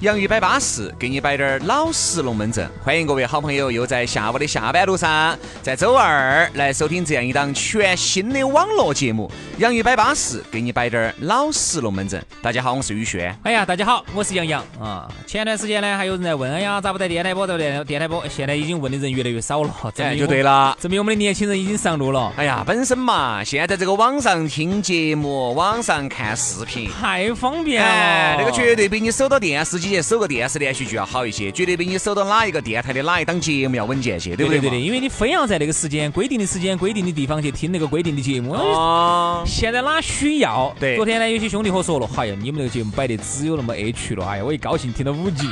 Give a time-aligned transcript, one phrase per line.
[0.00, 2.70] 洋芋摆巴适，给你摆点儿老实龙门阵。
[2.84, 9.28] 欢迎各位好朋友又在下午的下班路上，在周二来收听这样一档全新的网络节目
[9.60, 12.24] 《洋芋摆巴适》，给你摆点儿老实龙门阵。
[12.40, 13.36] 大家好，我是宇轩。
[13.42, 15.10] 哎呀，大家好，我是杨洋啊。
[15.26, 17.44] 前段时间呢，还有人在问，哎呀，咋不在电台播？
[17.44, 18.22] 在电电台播？
[18.28, 22.32] 现在已经问的人越来越少了，这样就对了，证明我们的年轻人已经上路了。
[22.36, 29.87] 哎呀，本身嘛，现在这个网上听节目、网上看视频太方便了，那个绝对比你守到电视机。
[29.88, 34.60] 去搜个电视连续剧要好一些，绝对比你搜到哪一个电台的哪一档节目要稳健些，对不对？
[34.60, 38.52] 对对，因为你非要在那个时间规定的时间、规定的地方去听那个规定的节目。
[38.52, 39.42] 哦。
[39.46, 40.74] 现在哪需要？
[40.78, 40.96] 对。
[40.96, 45.48] 昨天呢，有些兄弟伙说了，哎呀，你们那个节目摆的只有那么 H 了，哎呀，我一高兴听到五 G。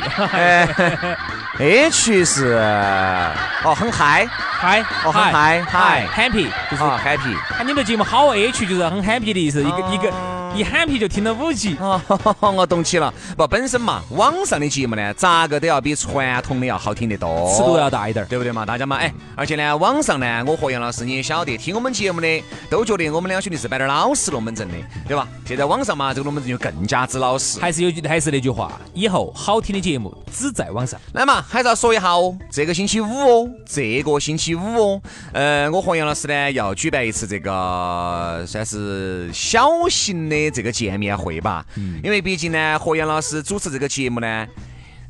[1.58, 2.52] H 是
[3.64, 7.36] 哦，很嗨嗨哦，很嗨嗨，happy 就是 happy。
[7.48, 10.35] 看你们的节目好 H 就是很 happy 的意思，一个一个。
[10.56, 11.76] 一喊皮就听到五级，
[12.40, 13.12] 我懂起了。
[13.36, 18.64] 不，本身嘛，网上的节目呢，咋个都要比传统的要好听得多，尺度要大一点，对不对嘛？
[18.64, 24.74] 大家嘛，哎，而且呢，网上呢，我和杨老师你也晓得，听我们节目的都觉得我们两兄弟是摆点老实龙门阵的，
[25.06, 25.28] 对吧？
[25.44, 27.60] 现在网上嘛，这个龙门阵就更加之老实。
[27.60, 30.98] 还是有句，还是那句话，以后好听的节目只在网上。
[31.12, 35.02] 来嘛，还是要说一下哦，这个星期五哦，这个星期五哦，
[35.34, 41.26] 呃，我和杨老师呢要举办一次这个算是小型的这个见面会。
[41.26, 41.66] 会吧，
[42.04, 44.46] 因为毕竟呢，何杨老师主持这个节目呢，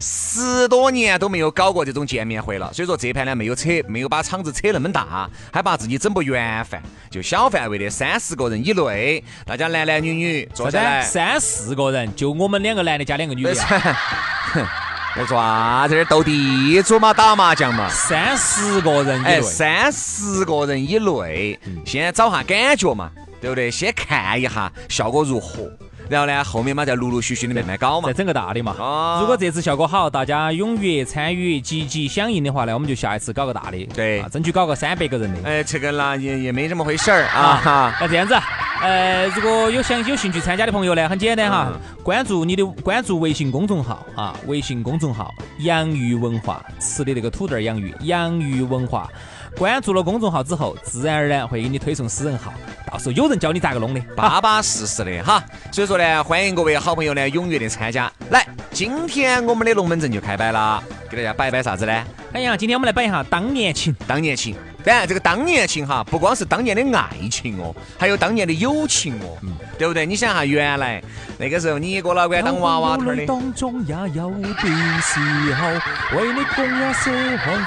[0.00, 14.66] 十多年都没有搞过这种见面会了，所以说这盘呢没有扯，没有把场子扯那么大，还怕自己整不圆饭，就小范围的三十个人以内，大家男男女女坐下来，三四个人，就我们两个男的加两个女的，哼，
[15.20, 16.02] 要做啥子？
[16.06, 23.10] 斗地主嘛，打麻将嘛，三十个人以内，三十个人以内，先找下感觉嘛，
[23.40, 23.70] 对不对？
[23.70, 25.70] 先看一下效果如何。
[26.08, 28.76] 然后呢，后面嘛再陆陆续续的慢慢搞嘛，再整个大的嘛。
[28.78, 29.18] 哦。
[29.20, 33.84] 如果这次效果好，大家踊跃参与、积极响应的话呢，我们就下一次搞个大的。
[33.86, 34.22] 对。
[34.30, 35.48] 争取搞个三百个人的。
[35.48, 37.56] 哎，这个呢也也没这么回事儿啊。
[37.56, 37.96] 哈。
[38.00, 38.36] 那这样子，
[38.80, 41.72] 呃，如果有想有兴趣参加的朋友呢，很简单哈，
[42.04, 49.10] 关注你的关注微信公众号啊，微信公众号“洋芋文化”，吃的那个土豆洋芋，洋芋文化。
[49.56, 52.52] 关注了公众号之后，自然而然会给你推送私人号，
[52.90, 55.42] 到时候有人教你咋个弄的，巴巴适适的哈。
[55.72, 58.12] 所以说呢，欢迎各位好朋友呢踊跃的参加。
[58.30, 62.04] 来，今天我们的龙门阵就开摆了，给大家摆摆啥子呢？
[62.34, 64.54] 哎呀，今天我们来摆一下当年情，当年情。
[64.86, 69.36] 当然，这个当年情哈，不光是当年的爱情哦，还有当年的友情哦，
[69.76, 70.06] 对不对？
[70.06, 71.02] 你想哈，原来
[71.38, 73.26] 那个时候你一个老倌当娃娃头的。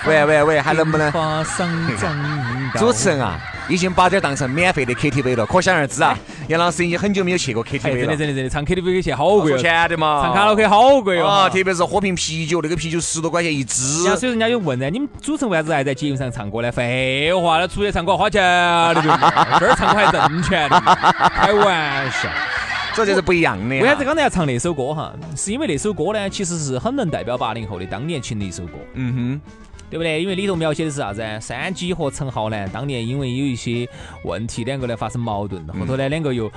[0.06, 1.12] 喂喂喂，还能不能？
[2.80, 3.38] 主持人啊！
[3.68, 6.18] 已经把这儿当成免费的 KTV 了，可想而知啊！
[6.50, 8.00] 杨老师已经很久没有去过 KTV 了。
[8.00, 10.24] 真的真的真的，唱 KTV 去好贵，钱的嘛！
[10.24, 14.04] 唱卡拉 OK 好贵哦，特别是喝瓶啤酒，那个啤酒十多块钱一支。
[14.18, 16.72] 所以人家就问呢，你们主持人为啥子还在节目上唱歌呢？
[16.72, 19.02] 废话，那出去唱歌花钱的，
[19.60, 20.80] 这儿唱歌还挣钱的，
[21.36, 22.28] 开玩笑。
[22.96, 23.76] 这就是不一样的。
[23.76, 25.14] 为啥子刚才要唱那首歌哈？
[25.38, 28.74] 是因为那首歌呢，其实是很能代表八零后的当年情的一首歌。
[28.96, 29.42] 嗯哼。
[29.90, 30.22] 对不对？
[30.22, 31.22] 因为里头描写的是啥子？
[31.42, 33.88] 山鸡和陈浩南当年因为有一些
[34.24, 36.52] 问题，两个呢发生矛盾，后头呢两个又。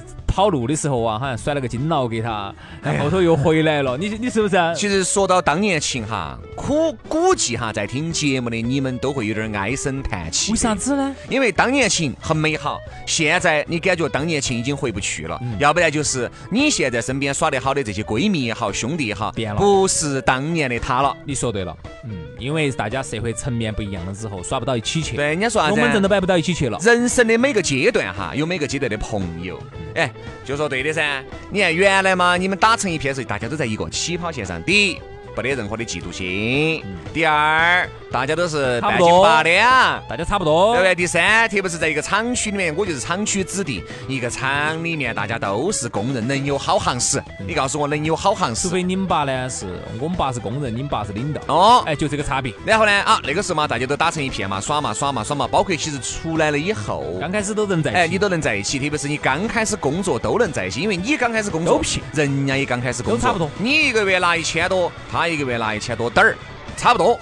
[0.00, 2.54] 就跑路的时候啊，好像甩了个金劳给他，
[3.00, 3.96] 后头又回来了。
[3.96, 4.56] 你你是不是？
[4.74, 10.52] 其实说到当年情哈，估估计哈，在听节目的你们都会有点唉声叹气。
[10.52, 11.14] 为啥子呢？
[11.28, 15.40] 因为当年情很美好，现在你感觉当年情已经回不去了。
[15.58, 21.16] 要不然就是你现在身边耍得好的这些闺蜜也好，兄弟也好，变了，不是当年的他了。
[21.24, 25.16] 你说对了，嗯，因为大家社会层面不一样了之后，耍不到一起去。
[25.16, 25.76] 对，人家说啥子？
[25.76, 26.78] 龙门阵都摆不到一起去了。
[26.82, 29.58] 人生的每个阶段哈，有每个阶段的朋友。
[29.94, 30.12] 哎，
[30.44, 31.24] 就说对的噻。
[31.50, 34.62] 你看原来嘛，你们打成一片时，大家都在一个起跑线上。
[34.62, 34.98] 第一，
[35.36, 36.82] 没得任何的嫉妒心。
[37.12, 40.94] 第二，大家都是半斤八两，大家差不多，对不对？
[40.94, 47.20] 第三，特别是在一个厂区里面，我就是厂区子弟，一个厂里面大家都是工人，能有好行市。
[47.44, 48.68] 你告诉我，能有好行市？
[48.68, 49.66] 除非你们爸呢是
[49.98, 51.42] 我们爸是工人，你们爸是领导。
[51.52, 52.54] 哦，哎，就这个差别。
[52.64, 55.48] 然后呢，啊，那个时候嘛，大家都打成一片嘛，耍嘛，耍嘛，耍嘛。
[55.48, 58.78] 包括其实出来了以后，刚开始都能在一起，哎，你都能在一起。
[58.78, 61.82] 特别是你刚开始工作都能在一起，因为你刚开始工作，
[62.12, 63.50] 人家也刚开始工作，都差不多。
[63.58, 66.36] 你一个月拿一千多，他一个月拿一千多点儿，
[66.76, 67.18] 差不多。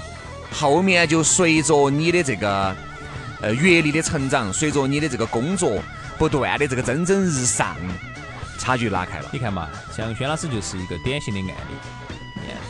[0.52, 2.76] 后面就随着你的这个
[3.40, 5.82] 呃阅历的成长，随着你的这个工作
[6.18, 7.76] 不断的这个蒸蒸日上，
[8.58, 9.28] 差距拉开了。
[9.32, 11.74] 你看嘛，像轩老师就是一个典型的案例。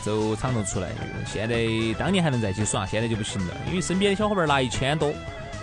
[0.03, 0.89] 走厂头出来，
[1.25, 1.55] 现在
[1.97, 5.13] 当年还能在一起耍，现在就不行了，因为身边的小伙伴拿一千多，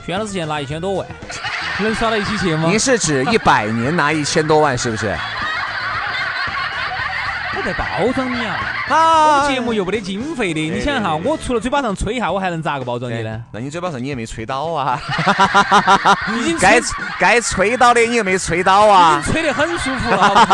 [0.06, 1.06] 轩老师现在拿一千多万，
[1.78, 2.66] 能耍到一起去吗？
[2.70, 5.14] 您是指一百年拿一千多万，是不是？
[7.60, 8.56] 我在包装你啊！
[8.88, 13.42] 啊，我们节目又没得经费的，你想哈，我除了嘴巴上吹一下，我还能咋个包装你呢？
[13.52, 14.98] 那你嘴巴上你也没吹到啊！
[16.38, 16.80] 已经该
[17.18, 19.22] 该吹到的你又没吹到啊！
[19.26, 20.48] 吹得很舒服了，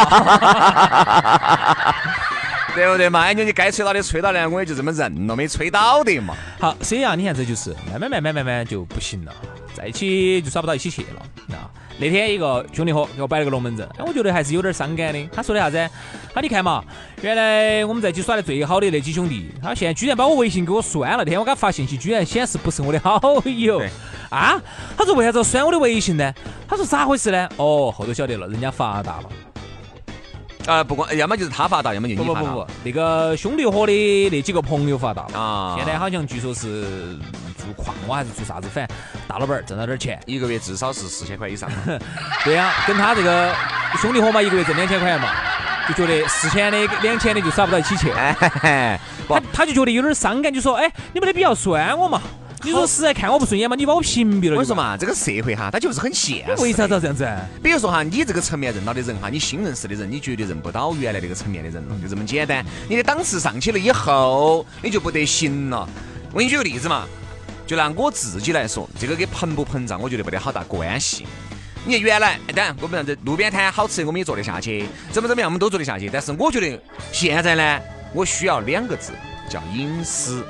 [2.74, 3.28] 对不对嘛？
[3.28, 6.34] 你你该吹到的吹到呢，我也就这么认了，没吹到的嘛。
[6.58, 9.32] 好，所以啊，你看这就是慢慢慢慢慢慢就不行了，
[9.76, 11.70] 在一起就耍不到一起去了啊。
[11.98, 15.28] 那天一个兄弟伙给我摆了个龙门阵，哎，我觉得还是有点伤感的。
[15.32, 15.90] 他说的啥子？
[16.34, 16.84] 他你看嘛，
[17.22, 21.18] 原来我们在一起耍的最好的那几兄弟，他现在居然把我微信给我删了。
[21.18, 23.82] 那天我给他发信息，居然显示不是我的好友。
[24.28, 24.60] 啊？
[24.96, 26.34] 他说为啥子要删我的微信呢？
[26.68, 27.48] 他说咋回事呢？
[27.56, 29.30] 哦，后头晓得了，人家发达了。
[30.66, 32.40] 啊，不管要么就是他发达，要么就你发达。
[32.40, 35.74] 不不不，那个兄弟伙的那几个朋友发达了啊。
[35.76, 37.16] 现在好像据说是。
[37.66, 38.68] 做矿挖还是做啥子？
[38.68, 38.96] 反正
[39.26, 41.68] 大老板挣了点钱，一个月至少是四千块以上。
[42.44, 43.52] 对呀，跟他这个
[43.96, 45.30] 兄弟伙嘛，一个月挣两千块钱嘛，
[45.88, 48.12] 就觉得四千的、两千的就耍不到一起去。
[49.28, 52.22] 他他就觉得有点伤感，就说：“哎，你没得必要酸我嘛。
[52.66, 56.62] 你说实在看我不顺眼嘛，你把我屏蔽了。”我说嘛，这个社会哈，它就是很现实。
[56.62, 57.28] 为啥要这样子？
[57.62, 62.64] 比如说哈，你这个层面认到的人哈，你新认识的人，你绝对认不到原来那个层面的人了，就这么简单。
[62.88, 65.88] 你的档次上去了以后，你就不得行了。
[66.32, 67.06] 我给你举个例子嘛。
[67.66, 71.26] 就拿我自己来说，这个跟膨不膨胀，我觉得没得好大关系。
[71.84, 76.08] 你看原来，当然我们这路边摊好吃，我们也做得下去，怎么怎么样，我们都做得下去。
[76.12, 76.80] 但是我觉得
[77.10, 77.80] 现在呢，
[78.12, 79.10] 我需要两个字，
[79.50, 80.44] 叫隐私。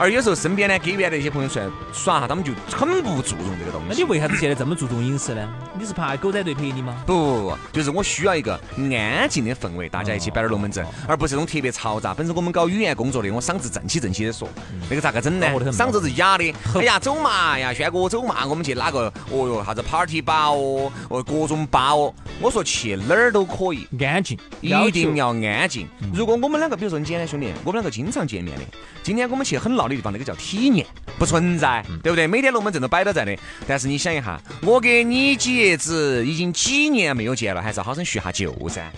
[0.00, 3.86] 而有时候身边呢，给原来一些朋友出来耍哈，他们就很不注重这个东西。
[3.90, 5.46] 那你为啥子现在这么注重隐私呢？
[5.78, 6.96] 你是怕狗仔队陪你吗？
[7.06, 12.14] 不不不，就是我需要一个安静的氛围，大家一起摆点龙门阵，而不是那种特别嘈杂。
[12.14, 14.48] 本身我们搞语言工作的，我嗓子正起正起的说，
[14.88, 15.46] 那个咋个整呢？
[15.70, 16.50] 嗓子是哑的。
[16.76, 19.12] 哎呀，走嘛呀，轩哥走嘛，我们去哪个？
[19.30, 22.14] 哦哟，啥子 party 吧哦，哦各种吧哦。
[22.40, 25.86] 我说去哪儿都可以，安静，一定要安静。
[26.14, 28.62] 如果我们两个，比如说你今天兄弟，我们两个经常见面的，
[29.02, 30.86] 今天我们去很闹的地方，那个叫体验，
[31.18, 32.26] 不存在，对不对？
[32.26, 33.36] 每天龙门阵都摆到在的。
[33.66, 38.90] 但是你想一下，我给你几爷子已经几年没有见了，还是好生叙下旧噻。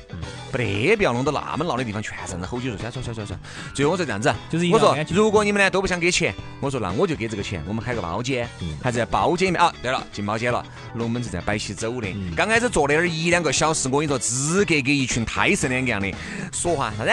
[0.52, 3.40] 不得不要弄到那么闹的地方，全是人吼起说，算算算算算。
[3.74, 8.46] 最后我说这样子，就是我说，如果你们呢都不想给钱，我说那我就给这个钱，我们开个包间，
[8.82, 9.72] 还在包间里面啊。
[9.82, 10.62] 对了，进包间了，
[10.96, 12.08] 龙门阵在摆起走的。
[12.36, 16.14] 刚开始坐那儿一两个小时，我跟你说，资格给一群胎神两个样的
[16.52, 17.10] 说话啥子？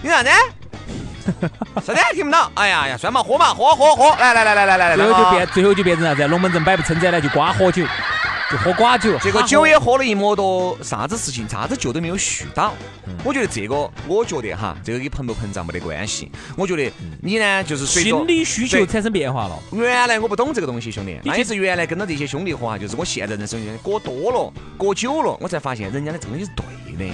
[0.00, 0.30] 你啥子？
[1.84, 2.50] 啥子听不到？
[2.54, 4.96] 哎呀呀，算嘛，喝嘛，喝喝喝，来来来来来来来。
[4.96, 6.26] 最后就变，最后就变成啥子？
[6.28, 7.84] 龙门阵摆不撑在了，就瓜喝酒。
[8.50, 12.74] 就喝瓜酒，结果酒也喝了一摸多，啥子事情，啥子酒都没有续到。
[13.24, 16.30] 我觉得这个，我觉得哈，这个跟膨不膨胀没得关系。
[16.54, 16.92] 我觉得
[17.22, 19.58] 你呢，就是心理需求产生变化了。
[19.72, 26.64] 原来我不懂这个东西，兄弟，那也是原来跟到这些兄弟伙啊，就是我现在人生过多了，过久了，我才发现人家的这个东西是对。
[26.96, 27.04] 的，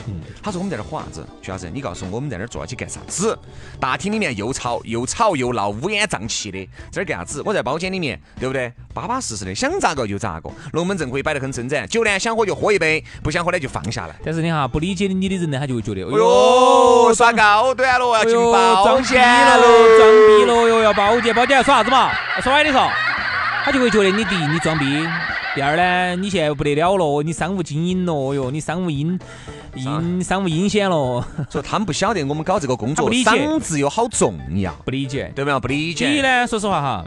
[0.43, 1.27] 他说我们在那儿喝啥子？
[1.43, 3.39] 徐老师，你告诉我，我们在那儿坐下去干啥子？
[3.79, 7.43] 大厅里面又吵又吵又闹，乌烟瘴气的，在这儿干啥子？
[7.45, 8.73] 我在包间里面，对不对？
[8.93, 10.51] 巴巴适适的，想咋个就咋个。
[10.73, 14.15] 龙门阵可以摆得很伸展，酒呢想喝就喝一杯，不想喝呢就放下来。
[14.25, 19.59] 但是你哈，不理解你的人呢，他就会觉得，哎呦，耍高端了，要进包间了，
[19.99, 22.11] 装逼了哟，要包间，包间要耍啥子嘛？
[22.43, 22.91] 耍歪的说，
[23.65, 25.07] 他就会觉得你第一你装逼，
[25.55, 29.19] 第二呢，你现在不得了了，你商务经营了哟，你商务阴。
[29.77, 35.61] 阴商务阴险了，所以他们不晓得我们搞这个工作，嗓子有好重要，不理解，对不对？
[35.61, 36.09] 不理解。
[36.09, 37.07] 第一呢，说实话哈，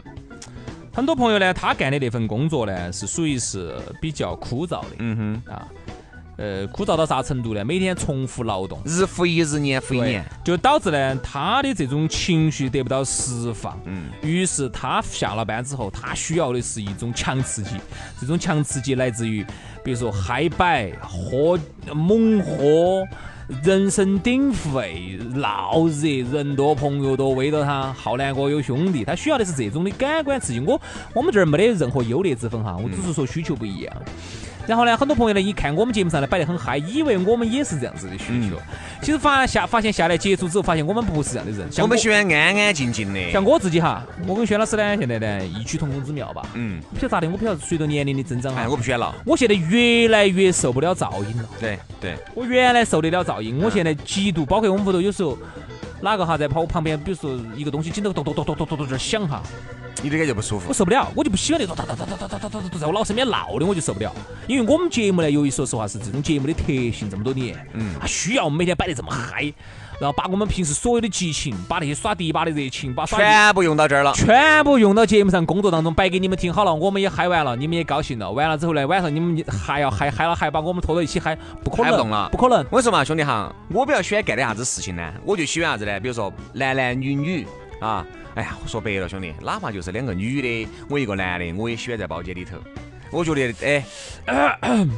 [0.90, 5.68] 很多朋友呢，他干的那份工作呢，是属于是比较枯燥的，嗯哼啊。
[6.36, 7.64] 呃，枯燥到啥程度呢？
[7.64, 13.78] 每天重复劳动，日复一日，年复一年，就导致呢，他的这种情绪得不到释放。
[13.84, 17.76] 嗯，于是他下了班之后，他需要的是一种强刺激。
[18.20, 19.46] 这种强刺激来自于，
[19.84, 21.58] 比如说嗨摆、喝、
[21.94, 23.06] 猛喝，
[23.62, 30.58] 人声鼎沸、闹热，人多朋友多，围着他，好难过有兄弟，他需要的是这种的感官刺激。
[30.58, 30.80] 我
[31.14, 33.94] 我们这儿没得任何优劣之分哈，我只是说需求不一样。
[34.66, 38.56] 然后呢，很多朋友呢一看我们节目上呢摆得很嗨，以为我们也是这样子的需求。
[39.02, 41.68] 其实发下发现下来接触之后，发现我们不是这样的人。
[41.78, 43.30] 我们喜欢安安静静的。
[43.30, 46.46] 像我自己哈，我跟轩老师呢，现在呢异曲同工之妙吧。
[46.54, 46.80] 嗯。
[46.92, 49.14] 不晓得咋的，我不晓得随着年龄的增长哎，我不喜欢闹。
[49.26, 51.48] 我现在越来越受不了噪音了。
[51.60, 52.16] 对对。
[52.34, 55.36] 我原来受得了噪音，我现在极度，包括我们屋头有时候
[56.00, 59.42] 哪个哈在跑我旁边，比如说一个东西，紧头咚咚咚咚咚咚咚这响哈。
[60.04, 64.12] 你的感觉不舒服，我受不了，我就不喜欢那种哒哒哒哒哒哒哒哒在我脑身边闹的，我就受不了。
[64.46, 69.50] 因为我们节目呢，由于说实话是这种节目的特性，这么多年，嗯，它需要每天摆得这么嗨，
[69.98, 78.30] 然后把我们平时所有的激情，把那些耍迪吧的热情，把全部用到这儿了，全部用到节目上工作当中摆给你们听好了，我们也嗨完了，你们也高兴了。
[78.30, 81.34] 完了之后呢，晚上你们还要嗨嗨了，还把我们拖到一起嗨，
[81.64, 82.62] 不可能了，不可能。
[82.70, 85.14] 我说嘛，兄弟哈，我比较喜欢干点啥子事情呢？
[85.24, 85.98] 我就喜欢啥子呢？
[85.98, 87.46] 比如说男男女女
[87.80, 88.04] 啊。
[88.34, 92.56] 哎呀，说白了，兄弟，哪怕就是两个女的，我一个男的，我也喜欢在包间里头。
[93.10, 93.84] 我觉得，哎，
[94.60, 94.90] 嗯，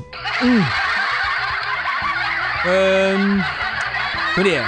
[2.64, 3.45] 嗯，
[4.35, 4.59] 兄弟，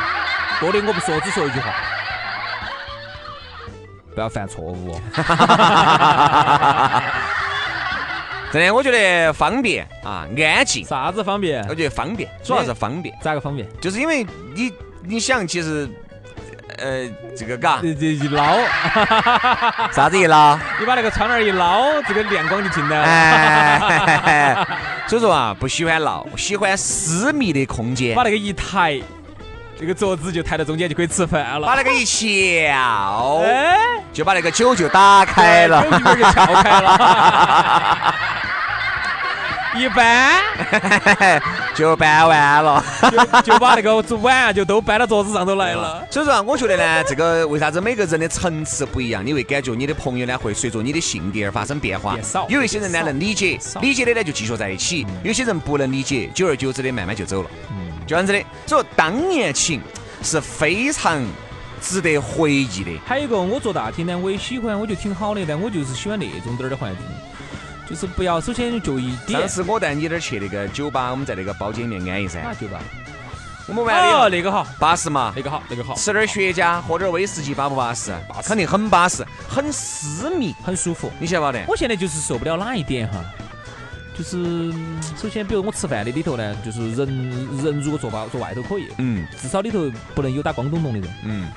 [0.61, 1.73] 多的我不说，只说一句话，
[4.15, 5.01] 不要犯错误。
[8.53, 10.85] 真的，我觉得方便啊，安静。
[10.85, 11.67] 啥子方便？
[11.69, 13.17] 我觉得方便，主要是方便。
[13.23, 13.67] 咋个方便？
[13.81, 14.71] 就是因为你，
[15.03, 15.89] 你想，其实。
[16.81, 18.57] 呃，这个嘎，这这一捞，
[19.93, 20.57] 啥子一捞？
[20.79, 24.67] 你把那个窗帘一捞，这个亮光就进来了。
[25.07, 28.15] 所以说啊，不喜欢闹，喜欢私密的空间。
[28.15, 29.01] 把那个一抬，
[29.79, 31.67] 这个桌子就抬到中间就可以吃饭了。
[31.67, 33.77] 把那个一翘，哎，
[34.13, 38.15] 就把那个酒就打开了，酒就撬开了。
[39.77, 40.43] 一搬
[41.75, 46.05] 就搬完了，就就把那个碗就都搬到桌子上头来了。
[46.11, 52.17] 所以说啊，我觉得呢，这个为啥子每个人的层次不一样，你会感觉你的朋友呢会随着你的性格而发生变化。
[52.49, 57.51] 有一些人呢能理解，理解的呢就继续在一起；有些人不能理解，久而久之的慢慢就走了。
[57.71, 58.43] 嗯，就这样子的。
[58.67, 59.81] 所以当年情
[60.23, 61.23] 是非常
[61.81, 62.91] 值得回忆的。
[63.07, 67.05] 还有一个，我坐大厅呢，我也喜欢，我觉得挺好的，但我就是喜欢那种点儿的环境。
[67.89, 69.41] 就是不要，首先就一点。
[69.41, 72.43] 上次我带你那儿去那个酒吧，我们在那个包间里面安逸噻。
[72.43, 72.81] 哪酒吧？
[73.67, 75.95] 我们玩的那个好，巴适嘛，那个好，那个好。
[75.95, 78.15] 吃点雪茄，喝点威士忌，巴不巴适？
[78.43, 81.13] 肯定很巴适，很私密，很舒服。
[81.19, 81.65] 你晓得的？
[81.69, 83.23] 我现在就是受不了哪一点哈，
[84.17, 84.73] 就是
[85.17, 87.07] 首先，比如我吃饭的里头呢，就是人
[87.63, 91.49] 人如果坐吧坐外头可以，嗯，至少里头不能有打光咚咚的人，嗯。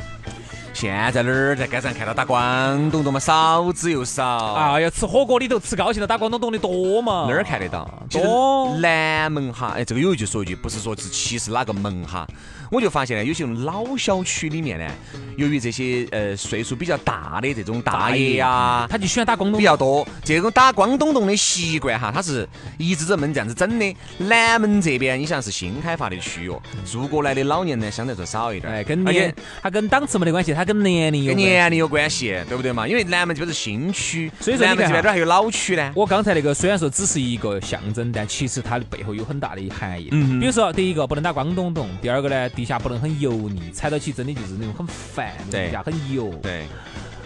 [0.74, 4.26] 现在哪儿在街上看到打光咚咚嘛，少之又少。
[4.26, 7.26] 啊，要吃火锅里头吃高兴了，打光咚咚的多嘛。
[7.30, 7.88] 哪儿看得到？
[8.10, 8.76] 多。
[8.78, 12.26] 南门哈，哎，这个有一句说一句，不是说是歧视哪个门哈。
[12.72, 14.88] 我就发现呢，有些老小区里面呢，
[15.36, 20.08] 由于这些呃岁数比较大的这种大爷呀，他就喜欢打光咚比较多。
[20.24, 22.48] 这种打光咚咚的习惯哈，他是
[22.78, 23.96] 一直这么这样子整的。
[24.20, 26.52] 南门这边你像是新开发的区域，
[26.90, 28.72] 住过来的老年呢相对说少一点。
[28.72, 31.34] 哎，跟年，它跟档次没得关系，它跟年龄有。
[31.34, 32.88] 跟年龄有关系，对不对嘛？
[32.88, 35.92] 因为南门这边是新区，所以说南门这边这还有老区呢。
[35.94, 40.08] 我刚才那个虽然说只是一个象征，但其实它的背后有很大的含义。
[40.14, 40.40] 嗯。
[40.40, 42.50] 比如说，第一个不能打光咚咚，第二个呢。
[42.62, 46.30] 地下不能很油腻，踩到起真的就是那种很烦，地下很油。
[46.44, 46.68] 对，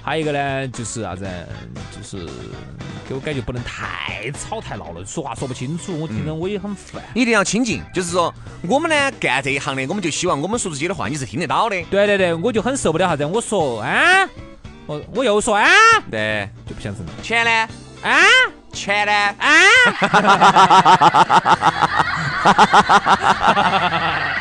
[0.02, 1.28] 还有一个呢，就是啥子？
[1.92, 2.26] 就是
[3.06, 7.04] 给我感觉不能太吵太闹了，说话说不清楚，我听着我也很烦。
[7.14, 11.76] 一定要清静，就是说我们呢干这一行的，我们就希望我们说出去的话你是听得到的。
[11.92, 14.26] 对对对，我就很受不了啥子，我说啊，
[14.86, 15.68] 我我又说啊，
[16.10, 17.06] 对，就不想整。
[17.22, 17.52] 钱呢？
[18.04, 18.22] 啊？
[18.72, 19.12] 钱呢？
[19.40, 19.52] 啊？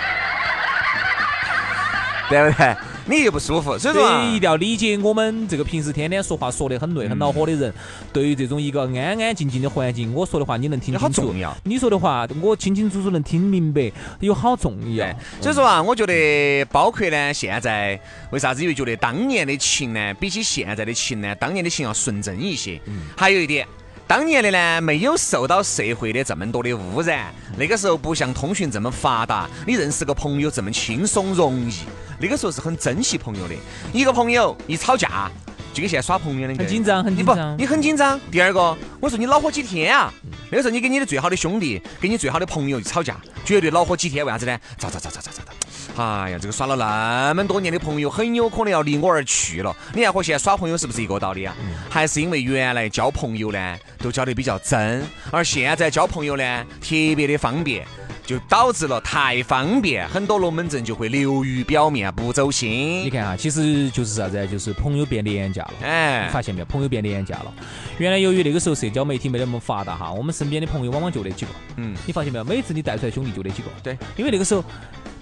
[2.31, 2.77] 对不对？
[3.07, 7.73] 你又不舒服，所以说一定要理解我们这个平时天天说话说得很累、很恼火的人。
[8.15, 11.55] 对于这种一个安安静静的环境，我说的话你能听清楚，好重要。
[11.65, 15.07] 你说的话我清清楚楚能听明白，有好重要。
[15.41, 18.01] 所以说啊，我觉得包括呢，现在
[18.31, 22.81] 为啥子因为觉得当年的情呢，比起现在的情呢，当年的情要纯真一些。
[23.17, 23.67] 还有一点。
[24.07, 31.75] 当年的呢，没有受到社会的这么多的污染，那个时候不像通讯这么发达，你认识个朋友这么轻松容易。
[32.21, 33.55] 那个时候是很珍惜朋友的，
[33.93, 35.31] 一个朋友一吵架，
[35.73, 37.59] 就跟现在耍朋友的，很紧张，很紧张。
[37.59, 38.21] 你很紧张。
[38.31, 40.13] 第二个，我说你恼火几天啊？
[40.51, 44.25] 那个时候你跟你的最好的兄弟，跟你最好的朋友一吵架，绝对恼火几天。
[44.25, 44.59] 为啥子呢？
[44.77, 45.53] 咋咋咋咋咋咋咋。
[45.97, 49.75] 哎呀，这个耍了那么多年的朋友，很有可能要离我而去了。
[49.93, 51.55] 你看和现在耍朋友是不是一个道理啊？
[51.89, 57.87] 还是因为原来交朋友呢，都交得比较真，而现在交朋友呢，特别的方便。
[58.27, 63.05] 就导致了太方便，很多龙门阵就会流于表面，不走心。
[63.05, 64.49] 你看哈，其实就是啥子？
[64.49, 65.73] 就是朋友变廉价了。
[65.83, 66.65] 哎，发现没有？
[66.65, 67.53] 朋友变廉价了。
[67.99, 71.53] 原来由于那个时候社交媒体没那么发达哈，我们身边的朋友往往就那几个。
[71.77, 72.45] 嗯，你发现没有？
[72.47, 73.69] 每次你带出来兄弟就那几个。
[73.83, 74.65] 对，因为那个时候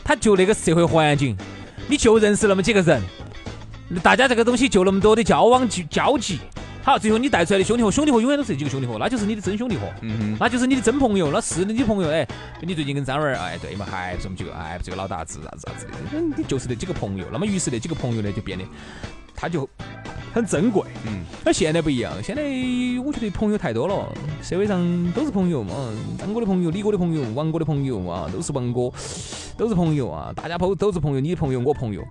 [0.05, 1.37] 他就那个社会环境，
[1.89, 3.03] 你就认识那么几个人，
[4.03, 6.39] 大家这个东西就那么多的交往交交集。
[6.85, 12.27] 好，最后你带出来的兄弟伙，兄弟伙永远都是这几个兄弟伙，那就是你的真兄弟伙，嗯那就是你的真朋友，那是你的朋友哎。
[12.61, 17.27] 你最近跟张文儿，哎，对嘛，还是我们几个，哎，这个老大子啥子啥子的，你就是那几个朋友。
[17.31, 18.65] 那么于是那几个朋友呢，就变得
[19.37, 19.69] 他就
[20.33, 21.23] 很珍贵，嗯。
[21.45, 22.43] 那现在不一样，现在
[23.05, 24.09] 我觉得朋友太多了，
[24.43, 25.75] 社会上都是朋友嘛，
[26.19, 28.91] 张哥的朋友、李哥的朋友、王哥的朋友啊，都是王哥，
[29.57, 32.03] 都是朋友啊，大家朋都是朋友，你的朋友我朋友。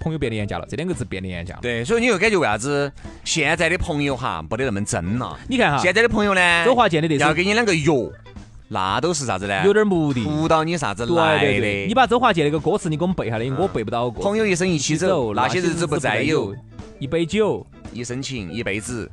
[0.00, 1.60] 朋友变廉价了，这两个字变廉价了。
[1.60, 2.90] 对，所以你又感觉为啥子
[3.24, 5.36] 现在的朋友哈没得那么真了？
[5.48, 7.92] 你看哈，现在的朋友呢，周华健的那要给你两个约，
[8.68, 9.62] 那都是啥子呢？
[9.64, 11.86] 有点目的，不到你啥子来的。
[11.86, 14.22] 你把周华健那个歌词你给我们背下来，我背不到过。
[14.22, 16.54] 朋友一生一起走，那些日子不再有。
[16.98, 19.10] 一杯酒，一生情，一辈子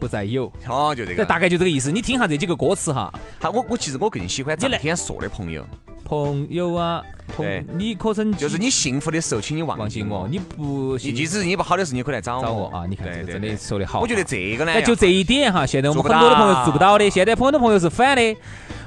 [0.00, 0.52] 不再有。
[0.68, 1.90] 哦，就这个，大概就这个意思。
[1.90, 3.12] 你听下这几个歌词哈。
[3.40, 5.64] 好，我我其实我更喜欢昨天说的朋友。
[6.04, 7.02] 朋友啊，
[7.36, 10.28] 对，你可曾就是你幸福的时候，请你忘记我。
[10.30, 12.86] 你不，即使你不好的时候，你可以来找我啊。
[12.88, 14.00] 你看，这个真的说的好。
[14.00, 17.10] 我觉得这个呢，就这一点哈，现在我们很多的朋友做不到的。
[17.10, 18.36] 现在很多朋友是反的。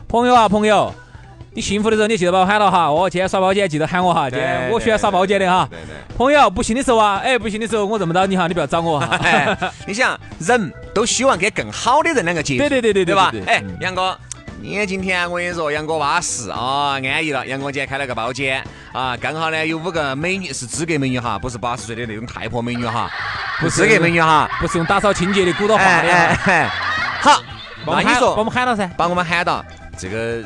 [0.07, 0.93] 朋友啊，朋友，
[1.59, 2.85] 你幸福的时候，你记得把我喊了哈。
[2.85, 4.29] 哦，今天耍包间，记得喊我哈。
[4.29, 5.67] 今天我喜欢耍包间的哈。
[5.69, 6.15] 对对。
[6.15, 9.19] 朋友，不幸的时候啊，哎，不幸的时候我认不到你哈，你不要找我哈。
[9.85, 12.59] 你想，人都希望跟更好的人两个接触。
[12.59, 13.33] 对对对对对吧？
[13.45, 14.17] 哎，杨哥。
[14.61, 17.45] 你今天我跟你说，杨哥巴适啊，安逸了。
[17.45, 18.63] 杨哥今天开了个包间
[18.93, 23.11] 啊，刚好呢有五个美女，是资格美女哈，不是八十岁的那种太婆美女哈，
[23.59, 26.69] 不资格美女哈，不是用打扫清洁的鼓捣化的。
[27.19, 27.41] 好，
[27.85, 29.61] 那你说把我们喊到噻，把我们喊到，
[29.97, 30.41] 这个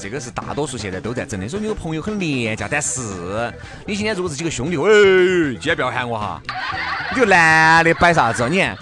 [0.00, 2.68] 这个是大多数现在都在整的，所以你个朋友很廉价。
[2.70, 3.00] 但是
[3.86, 6.40] 你今天如果是几个兄弟，喂，今天不要喊我哈，
[7.12, 8.48] 你就男的摆啥子？
[8.48, 8.76] 你看。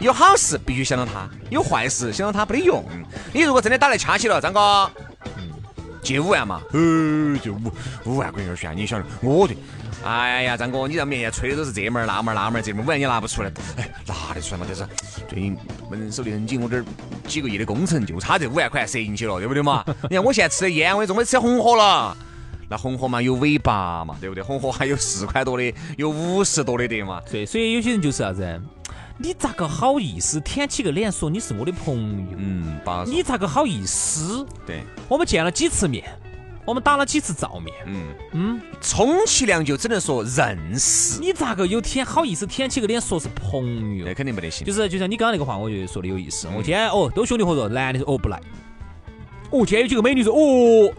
[0.00, 2.84] 有好事必须想到他，有坏事想到他不得用。
[3.32, 4.90] 你如果真的打来掐起了，张哥，
[6.04, 6.60] 借五万嘛？
[6.72, 7.72] 呃，就五
[8.04, 9.54] 五万块钱算，你晓得我的。
[10.04, 14.66] 哎呀，张哥，你在面前吹的都是这门儿那门儿那门儿，这门儿五万你拿不出来，哎，拿得出来嘛？
[14.68, 14.86] 就是
[15.26, 15.56] 最近
[15.90, 16.84] 门手里很紧，我这儿
[17.26, 19.82] 几个亿的工程就差这五万块塞进去了，对不对嘛？
[20.10, 22.14] 你看我现在吃的烟，我准备吃红火了。
[22.68, 24.42] 那红火嘛有尾巴嘛，对不对？
[24.42, 27.20] 红火还有四块多的，有五十多的得嘛？
[27.30, 28.60] 对，所以有些人就是啥子？
[29.16, 31.94] 你咋个好意思舔起个脸说你是我的朋
[32.30, 32.36] 友？
[32.36, 34.44] 嗯，你咋个好意思？
[34.66, 36.04] 对，我们见了几次面，
[36.64, 37.72] 我们打了几次照面。
[37.86, 41.20] 嗯嗯，充其量就只能说认识。
[41.20, 44.04] 你咋个有舔好意思舔起个脸说是朋友？
[44.04, 44.66] 那肯定没得行。
[44.66, 46.48] 就是就像你刚刚那个话，我觉得说的有意思。
[46.48, 48.40] 我今天哦，都兄弟伙说，男的说哦不来。
[49.50, 50.92] 哦，今天有几个美女说哦，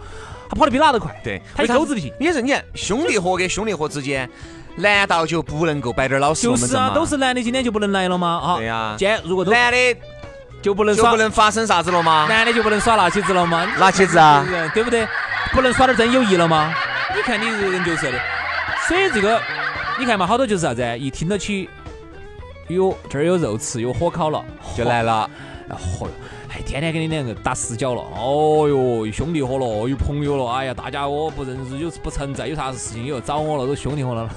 [0.49, 1.19] 他跑得比哪都快。
[1.21, 2.13] 对，他有钩子的心。
[2.21, 4.29] 也是，你看兄弟伙跟兄弟伙之间。
[4.77, 8.41] 难道就不能够摆点老实就是啊，都是男的，今天就不能来了吗？
[8.43, 8.95] 啊，对呀。
[8.97, 9.97] 今天如果都男的
[10.61, 12.25] 就不能耍，不能发生啥子了吗？
[12.27, 13.65] 男的就不能耍那些子了吗？
[13.79, 15.07] 哪些子啊，对不对？
[15.53, 16.73] 不能耍点真友谊了吗？
[17.15, 18.19] 你看你这人就是的。
[18.87, 19.39] 所以这个，
[19.97, 20.97] 你看嘛，好多就是啥子？
[20.97, 21.69] 一听到起，
[22.67, 24.43] 有这儿有肉吃，有火烤了，
[24.75, 25.29] 就来了。
[25.69, 26.11] 嚯哟，
[26.47, 28.01] 还天天跟你两个打死角了。
[28.17, 30.51] 哦哟，兄弟伙了，有朋友了。
[30.51, 34.29] 哎呀，大家我不认识，有不存在，有啥子事情又要找我了，都兄弟伙了。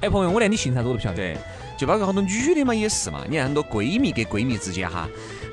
[0.00, 1.16] 哎，朋友，我连你姓啥子我都不晓得。
[1.16, 1.36] 对，
[1.78, 3.24] 就包括很多女的嘛，也是嘛。
[3.28, 5.08] 你看很多闺蜜跟闺蜜之间哈，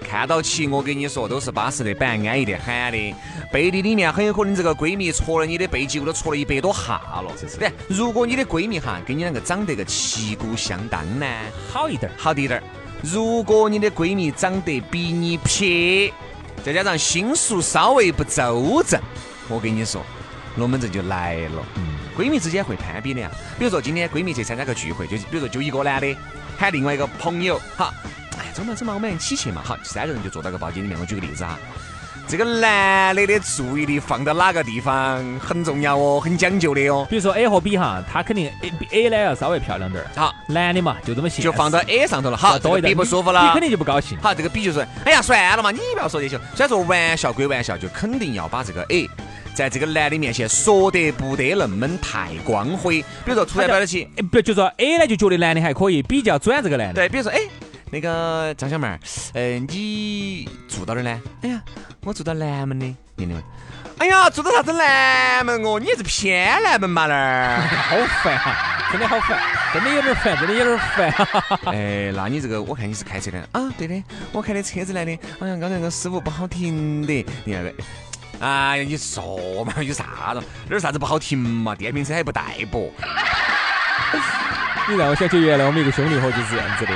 [0.06, 3.16] 看到起我跟你说都是巴适的板，安逸的很的。
[3.52, 7.32] 背地里面很有可能这个闺蜜戳了你的背脊骨都戳了一百多下了。
[7.58, 11.26] 对，如果你的闺蜜哈跟你两个长得个旗鼓相当呢，
[11.72, 12.62] 好一点，好一点。
[13.02, 16.12] 如果你的闺蜜长得比你撇，
[16.64, 19.00] 再加上心术稍微不周正，
[19.48, 20.02] 我跟你说，
[20.58, 21.66] 龙门阵就来了。
[21.76, 22.03] 嗯。
[22.14, 26.16] 闺蜜之间会攀比的呀，比如说今天闺蜜去参加个聚会，就比如说就一个男的
[26.58, 27.94] 喊另外一个朋友，好，
[28.38, 30.98] 哎，走嘛走嘛，我们一起去嘛，好，三个人就坐到个包间里面。
[31.00, 31.58] 我举个例子哈，
[32.28, 37.06] 这个男的的注意力放到哪个地方很重要哦，很讲究的哦。
[37.10, 44.18] 比如说 A 和 B 哈，他肯定 A 比 A 呢要稍微漂亮点儿，好，男的嘛就这么就放到 A 上头了，好，多一点，B 不舒服了你肯定就不高兴。
[44.20, 49.10] 好，这个 B 就说，哎呀，算了嘛，你不要说这些，虽然说玩笑归玩笑，就肯定要把这个 A。
[49.56, 56.94] 在这个男的面前说得不得那么太光辉，比如说突然摆得起，不就说 A 呢就觉得男的还可以，比较转这个男的。
[56.96, 57.40] 对，比如说哎，
[57.92, 59.00] 那个张小妹儿，
[59.34, 61.22] 呃，你住到哪儿呢？
[61.42, 61.62] 哎呀，
[62.04, 62.96] 我住到南门的。
[63.16, 63.42] 你们，
[64.00, 65.80] 哎呀，住到啥子南门哦？
[65.80, 67.62] 你是偏南门嘛那儿？
[67.62, 69.40] 好烦哈，真的好烦，
[69.72, 71.14] 真的有点烦，真的有点烦。
[71.72, 73.72] 哎，那你这个我看你是开车的啊？
[73.78, 75.12] 对的，我开的车子来的。
[75.40, 77.14] 哎呀，刚才那个师傅不好停的，
[77.46, 77.72] 你那
[78.44, 80.42] 哎呀，你说嘛，有啥子？
[80.68, 81.74] 哪儿啥子不好停嘛？
[81.74, 82.92] 电瓶车还不带不。
[84.90, 86.92] 你让我想起原来我们一个兄弟伙就是这样子的。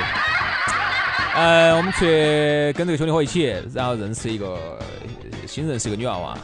[1.34, 4.78] 呃，我们去跟这个兄弟伙一起，然后认识一个
[5.46, 6.36] 新认识一个女娃娃。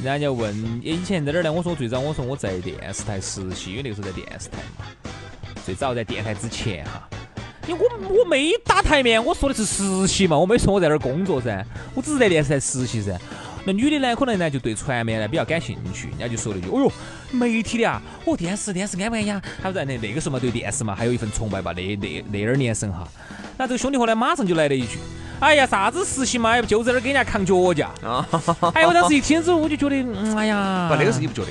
[0.00, 1.52] 人家问，以前在哪儿呢？
[1.52, 4.86] 我说最早我说我在电视台实习，因为那个时候在电视台嘛。
[5.64, 7.02] 最早在电台之前哈，
[7.66, 7.88] 因为我
[8.20, 13.18] 我没打台面，我说的是实习嘛，我没说我在那儿工作噻，我只是在电视台实习噻。
[13.66, 16.92] 那女的呢，可能呢就对传媒呢比较感兴趣，人家就说了一句：“哦哟，
[17.32, 23.06] 媒体的啊，哦电视电视安不安呀？”他说那那个时候嘛对电视嘛还有一份崇拜吧，那那那二年生哈。
[23.58, 24.98] 那这个兄弟伙呢马上就来了一句
[25.40, 28.24] ：“哎呀，啥子实习嘛，就在那儿给人家扛脚架。”啊，
[28.72, 31.48] 哎，我当时一听之后我就觉得，嗯，哎呀，不，那个时候你不觉得？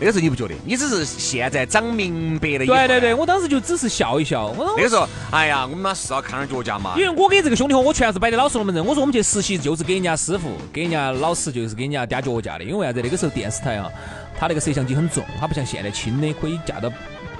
[0.00, 0.54] 那个时候你不觉得？
[0.64, 2.66] 你只是现在长明白了。
[2.66, 4.46] 对对对，我当时就只是笑一笑。
[4.46, 6.94] 我那个时候，哎呀，我们嘛是要看点脚架嘛。
[6.96, 8.84] 因为我给这个兄弟伙，我全是摆的老实龙门阵。
[8.84, 12.64] 我说我们去实习就是给人家师傅、给人家老师，就是给人家掂脚架的。
[12.64, 13.00] 因为啥子？
[13.02, 13.90] 那个时候电视台啊，
[14.38, 16.88] 它那个摄像机很重，它不像现在轻的可以架到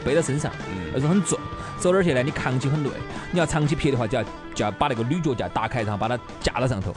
[0.05, 0.51] 背到身上，
[0.93, 1.39] 那种很重。
[1.79, 2.25] 走哪儿去呢？
[2.25, 2.91] 你扛起很累。
[3.31, 6.93] 你要长期拍的话，就要就要把那个铝脚架打开，然后把它架到上头。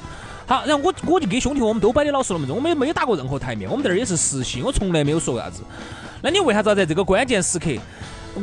[0.51, 2.53] 好，然后我我就给兄弟伙，我们都摆的老实龙门阵。
[2.53, 5.61] 我们也没有打过任何台面，我们这儿也是实习，我从来没有说过啥子。
[6.21, 7.69] 那你为啥子要在这个关键时刻？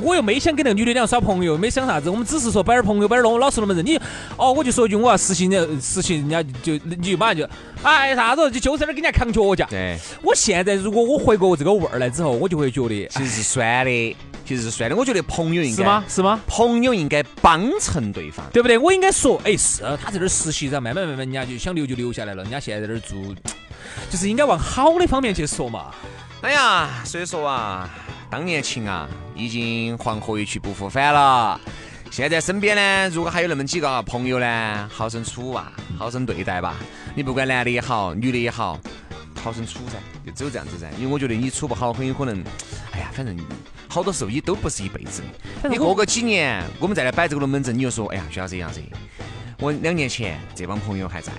[0.01, 3.85] 我又没想跟那个女的两耍朋友，没想啥子，我们只是说摆点朋友，摆点龙老实龙门阵。
[3.85, 4.01] 你
[4.39, 7.47] 哦，我就说一句我要实习，你实习，人家就你就马上就
[7.83, 9.67] 哎啥子，就就在那儿给人家扛脚架。
[9.67, 14.17] 对，我现在如果我回过这个味儿来之后，我就会觉得其实是酸的，
[14.49, 14.97] 其实是算的。
[14.97, 16.05] 我觉得朋友应该是吗？
[16.09, 16.41] 是吗？
[16.47, 18.79] 朋友应该帮衬对方，对不对？
[18.79, 23.35] 我应该说，哎，是他在这儿实习，然后慢慢慢慢人家就想留就留下来了，人家现在在这儿住，
[24.09, 25.91] 就是应该往好的方面去说嘛。
[26.41, 27.89] 哎呀，所以说啊。
[28.31, 31.59] 当年情啊，已经黄河一去不复返了。
[32.11, 36.75] 现在身边呢，如果还有那么几个朋友呢，好生处啊，好生对待吧。
[37.15, 38.79] 你不管男的也好，女的也好，
[39.49, 40.91] 好生处噻，就只有这样子噻。
[40.99, 42.45] 因为我觉得你处不好，很有可能，
[42.93, 43.35] 哎呀，反正
[43.89, 45.23] 好多时候也都不是一辈子
[45.63, 45.71] 的。
[45.71, 48.83] 你过个几年，我们再来摆这个龙门阵，你就说，哎呀，徐老师样子，
[49.59, 51.33] 我两年前这帮朋友还在。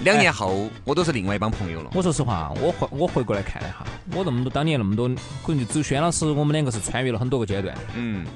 [0.00, 1.90] 两年后，我都是另外一帮朋友了。
[1.94, 5.08] 我说实话，我回我回过来看了一下，我那么多当年那么多，
[5.42, 7.74] 可能就只有轩老师，我们两个是穿越了很多个阶段。
[7.94, 8.26] 嗯，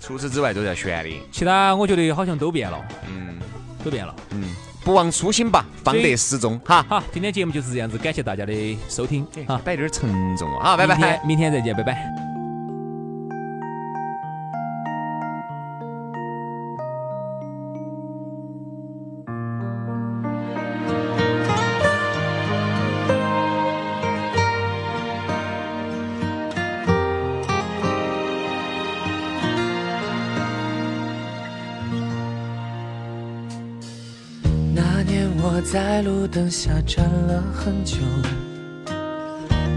[0.00, 2.82] 除此之外都在悬的，其他我觉得好像都变了。
[3.08, 3.38] 嗯，
[3.84, 4.16] 都变了。
[4.30, 6.56] 嗯，不忘初心吧，方得始终。
[6.64, 9.26] 哈，好，今天节目就是这样子，感谢大家的收听。
[9.48, 11.20] 啊，摆点沉重啊，好，拜拜。
[11.26, 12.25] 明天再见，拜拜。
[36.36, 37.96] 灯下站了很久，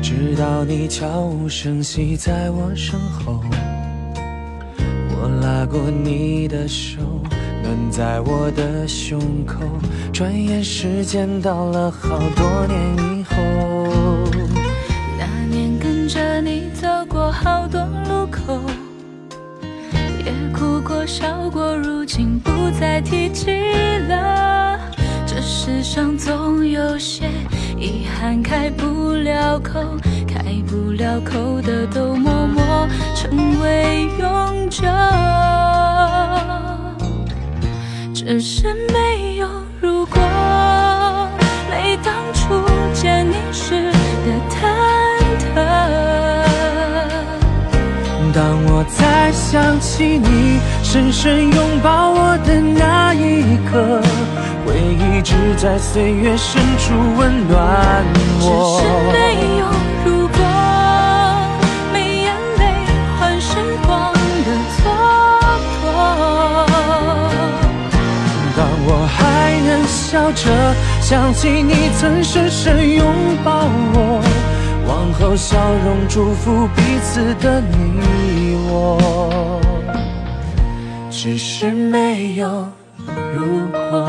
[0.01, 3.41] 直到你悄无声息在我身后。
[4.75, 6.99] 我拉过你的手，
[7.63, 9.61] 暖在我的胸口。
[10.11, 13.37] 转眼时间到了好多年以后。
[15.17, 18.59] 那年跟着你走过好多路口，
[20.25, 23.49] 也哭过笑过，如今不再提起
[24.09, 24.77] 了。
[25.31, 27.29] 这世上总有些
[27.77, 29.79] 遗憾开不了口，
[30.27, 34.87] 开不了口的都默默成为永久。
[38.11, 39.47] 只是没有
[39.79, 40.19] 如果，
[41.69, 42.65] 没当初
[42.95, 43.91] 见你时
[44.25, 44.57] 的忐
[45.37, 45.53] 忑。
[48.33, 50.59] 当我再想起你
[50.91, 54.01] 深深拥抱我的那一刻。
[54.65, 58.03] 回忆只在岁月深处温暖
[58.41, 58.81] 我。
[58.81, 59.21] 只是没
[59.59, 59.61] 有
[60.03, 60.39] 如果，
[61.93, 62.61] 没眼泪
[63.19, 63.53] 换时
[63.85, 64.81] 光的蹉
[65.85, 65.87] 跎。
[68.57, 70.43] 当我还能笑着
[71.01, 73.05] 想起你曾深深拥
[73.43, 74.23] 抱我，
[74.87, 79.61] 往后笑容祝福彼此的你我。
[81.21, 82.47] 只是没有
[83.35, 84.07] 如果。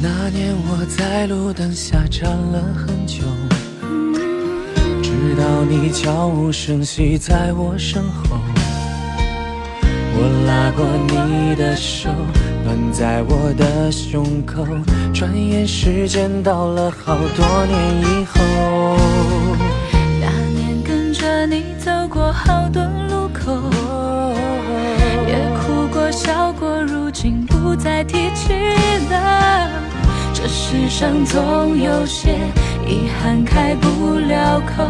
[0.00, 3.22] 那年我在路灯下站了很久，
[5.64, 8.36] 你悄无声息在我身后。
[10.12, 12.10] 我拉过你的手，
[12.64, 14.66] 暖在我的胸口。
[15.14, 18.96] 转眼时间到了好多年以后，
[20.20, 23.52] 那年跟着你走过好多路口，
[25.26, 28.52] 也哭过笑过，如今不再提起
[29.10, 29.70] 了。
[30.32, 32.38] 这世上总有些
[32.86, 34.84] 遗憾开不了口。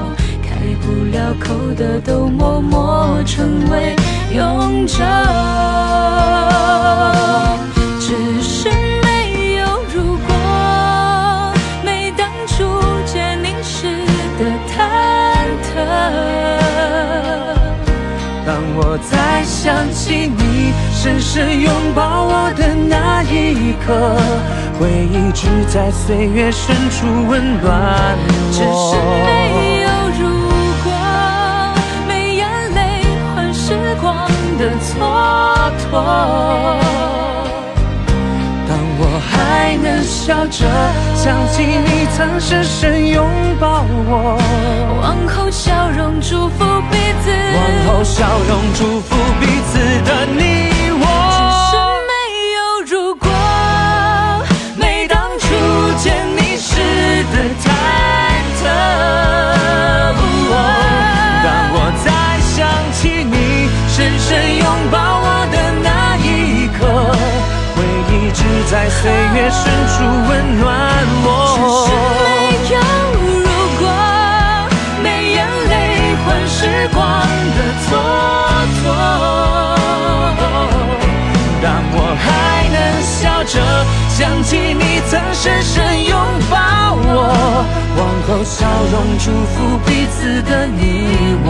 [0.81, 3.95] 不了口的都默默成为
[4.35, 4.95] 永久，
[8.01, 8.69] 只是
[9.03, 10.35] 没有如果，
[11.85, 12.65] 没当初
[13.07, 13.87] 见你时
[14.39, 14.75] 的忐
[15.67, 15.75] 忑。
[18.47, 24.17] 当我再想起你深深拥抱我的那一刻，
[24.79, 28.51] 回忆只在岁月深处温暖我。
[28.51, 29.70] 只是没
[35.91, 35.97] 蹉跎。
[38.69, 40.59] 当我还能笑着
[41.15, 43.27] 想起你曾深深拥
[43.59, 44.39] 抱我，
[45.03, 50.41] 往后笑容祝福彼此，往后笑容祝福彼此的你
[51.03, 51.10] 我。
[68.71, 69.95] 在岁月深处
[70.29, 70.67] 温暖
[71.25, 71.29] 我。
[71.53, 71.91] 只是
[72.23, 72.29] 没
[72.75, 72.77] 有
[73.21, 73.47] 如
[73.81, 73.83] 果，
[75.03, 75.73] 没眼泪
[76.25, 76.59] 换时
[76.93, 76.99] 光
[77.57, 77.91] 的蹉
[78.81, 78.85] 跎。
[81.63, 82.25] 当我还
[82.73, 83.55] 能笑着
[84.09, 86.17] 想起你曾深深拥
[86.51, 86.57] 抱
[86.95, 87.09] 我，
[87.97, 88.57] 往后笑
[88.93, 91.49] 容祝福彼此的你我。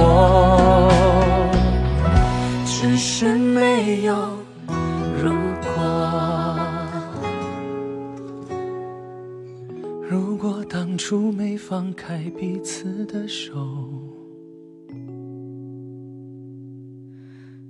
[10.90, 13.56] 当初没放开彼此的手，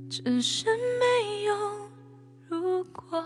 [0.09, 0.65] 只是
[0.99, 1.55] 没有
[2.49, 3.23] 如果。